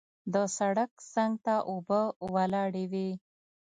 [0.33, 2.01] د سړک څنګ ته اوبه
[2.35, 3.09] ولاړې وې.